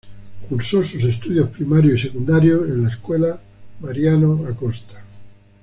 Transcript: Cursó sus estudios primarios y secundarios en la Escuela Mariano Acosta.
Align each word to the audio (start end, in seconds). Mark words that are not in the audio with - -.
Cursó 0.49 0.83
sus 0.83 1.03
estudios 1.03 1.49
primarios 1.49 1.99
y 1.99 2.03
secundarios 2.07 2.67
en 2.67 2.81
la 2.85 2.89
Escuela 2.89 3.39
Mariano 3.81 4.47
Acosta. 4.49 5.03